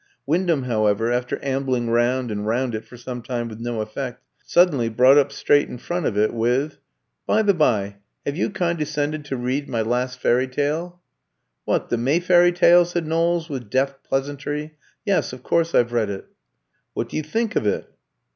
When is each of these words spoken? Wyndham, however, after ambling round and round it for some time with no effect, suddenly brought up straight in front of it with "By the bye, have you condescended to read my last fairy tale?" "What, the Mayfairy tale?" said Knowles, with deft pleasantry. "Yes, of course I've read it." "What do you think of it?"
Wyndham, 0.25 0.63
however, 0.63 1.11
after 1.11 1.37
ambling 1.45 1.91
round 1.91 2.31
and 2.31 2.47
round 2.47 2.73
it 2.73 2.85
for 2.85 2.97
some 2.97 3.21
time 3.21 3.47
with 3.47 3.59
no 3.59 3.81
effect, 3.81 4.23
suddenly 4.43 4.89
brought 4.89 5.19
up 5.19 5.31
straight 5.31 5.69
in 5.69 5.77
front 5.77 6.07
of 6.07 6.17
it 6.17 6.33
with 6.33 6.79
"By 7.27 7.43
the 7.43 7.53
bye, 7.53 7.97
have 8.25 8.35
you 8.35 8.49
condescended 8.49 9.25
to 9.25 9.37
read 9.37 9.69
my 9.69 9.83
last 9.83 10.17
fairy 10.19 10.47
tale?" 10.47 10.99
"What, 11.65 11.89
the 11.89 11.97
Mayfairy 11.97 12.55
tale?" 12.55 12.83
said 12.83 13.05
Knowles, 13.05 13.47
with 13.47 13.69
deft 13.69 14.03
pleasantry. 14.03 14.75
"Yes, 15.05 15.33
of 15.33 15.43
course 15.43 15.75
I've 15.75 15.93
read 15.93 16.09
it." 16.09 16.25
"What 16.95 17.07
do 17.07 17.15
you 17.15 17.21
think 17.21 17.55
of 17.55 17.67
it?" 17.67 17.87